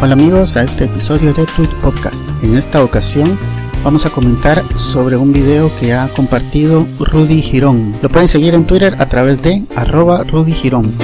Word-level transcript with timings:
Hola 0.00 0.12
amigos 0.12 0.56
a 0.56 0.62
este 0.62 0.84
episodio 0.84 1.34
de 1.34 1.44
Tweet 1.44 1.70
Podcast. 1.82 2.24
En 2.44 2.56
esta 2.56 2.84
ocasión 2.84 3.36
vamos 3.82 4.06
a 4.06 4.10
comentar 4.10 4.62
sobre 4.78 5.16
un 5.16 5.32
video 5.32 5.72
que 5.80 5.92
ha 5.92 6.06
compartido 6.10 6.86
Rudy 7.00 7.42
Girón. 7.42 7.96
Lo 8.00 8.08
pueden 8.08 8.28
seguir 8.28 8.54
en 8.54 8.64
Twitter 8.64 8.94
a 9.00 9.08
través 9.08 9.42
de 9.42 9.64
arroba 9.74 10.22
Rudy 10.22 10.52
Girón. 10.52 10.94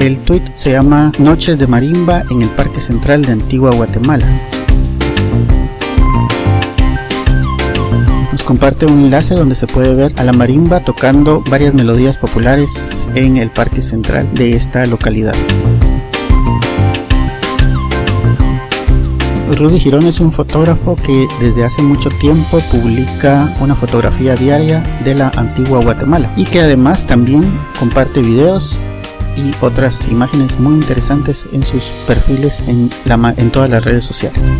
El 0.00 0.18
tweet 0.20 0.44
se 0.54 0.70
llama 0.70 1.12
Noches 1.18 1.58
de 1.58 1.66
Marimba 1.66 2.22
en 2.30 2.40
el 2.40 2.48
Parque 2.48 2.80
Central 2.80 3.26
de 3.26 3.32
Antigua 3.32 3.74
Guatemala. 3.74 4.26
Comparte 8.46 8.86
un 8.86 9.04
enlace 9.04 9.34
donde 9.34 9.56
se 9.56 9.66
puede 9.66 9.94
ver 9.94 10.12
a 10.16 10.22
la 10.22 10.32
marimba 10.32 10.80
tocando 10.80 11.42
varias 11.50 11.74
melodías 11.74 12.16
populares 12.16 13.08
en 13.16 13.36
el 13.36 13.50
Parque 13.50 13.82
Central 13.82 14.32
de 14.34 14.54
esta 14.54 14.86
localidad. 14.86 15.34
Rudy 19.58 19.80
Girón 19.80 20.06
es 20.06 20.20
un 20.20 20.32
fotógrafo 20.32 20.96
que 20.96 21.26
desde 21.40 21.64
hace 21.64 21.82
mucho 21.82 22.08
tiempo 22.20 22.60
publica 22.70 23.52
una 23.60 23.74
fotografía 23.74 24.36
diaria 24.36 24.80
de 25.04 25.14
la 25.14 25.28
antigua 25.30 25.80
Guatemala 25.82 26.32
y 26.36 26.44
que 26.44 26.60
además 26.60 27.06
también 27.06 27.44
comparte 27.78 28.20
videos 28.22 28.80
y 29.36 29.52
otras 29.60 30.08
imágenes 30.08 30.58
muy 30.58 30.74
interesantes 30.74 31.48
en 31.52 31.64
sus 31.64 31.92
perfiles 32.06 32.62
en, 32.66 32.90
la, 33.04 33.34
en 33.36 33.50
todas 33.50 33.70
las 33.70 33.84
redes 33.84 34.04
sociales. 34.04 34.50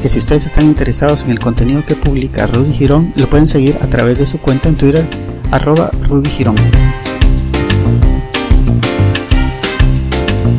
Que 0.00 0.08
si 0.08 0.18
ustedes 0.18 0.46
están 0.46 0.64
interesados 0.64 1.24
en 1.24 1.30
el 1.30 1.38
contenido 1.38 1.84
que 1.84 1.94
publica 1.94 2.46
Rudy 2.46 2.72
Girón, 2.72 3.12
lo 3.16 3.28
pueden 3.28 3.46
seguir 3.46 3.76
a 3.82 3.86
través 3.86 4.18
de 4.18 4.26
su 4.26 4.38
cuenta 4.38 4.68
en 4.68 4.76
Twitter, 4.76 5.06
arroba 5.50 5.90
Rudy 6.08 6.30
Girón. 6.30 6.56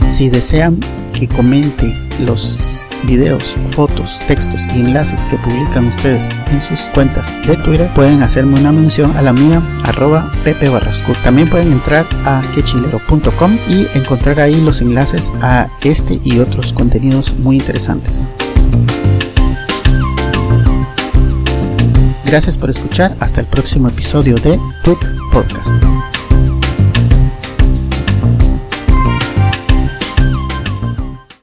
Si 0.09 0.30
desean 0.30 0.80
que 1.14 1.28
comente 1.28 1.94
los 2.20 2.86
videos, 3.03 3.56
fotos, 3.67 4.22
textos 4.28 4.67
y 4.67 4.81
enlaces 4.81 5.25
que 5.25 5.38
publican 5.38 5.88
ustedes 5.88 6.30
en 6.52 6.61
sus 6.61 6.81
cuentas 6.94 7.36
de 7.48 7.58
Twitter, 7.58 7.89
pueden 7.95 8.22
hacerme 8.22 8.59
una 8.59 8.72
mención 8.72 9.16
a 9.17 9.23
la 9.23 9.33
mía, 9.33 9.64
arroba 9.83 10.31
Pepe 10.44 10.70
Barrasco. 10.70 11.14
También 11.23 11.50
pueden 11.50 11.72
entrar 11.72 12.05
a 12.26 12.44
quechilero.com 12.53 13.58
y 13.67 13.88
encontrar 13.98 14.39
ahí 14.39 14.61
los 14.61 14.81
enlaces 14.81 15.33
a 15.42 15.67
este 15.83 16.20
y 16.23 16.38
otros 16.38 16.73
contenidos 16.73 17.36
muy 17.39 17.55
interesantes. 17.55 18.23
Gracias 22.32 22.58
por 22.58 22.70
escuchar. 22.70 23.14
Hasta 23.20 23.42
el 23.42 23.48
próximo 23.48 23.90
episodio 23.90 24.36
de 24.36 24.58
Tweet 24.86 25.00
Podcast. 25.34 25.76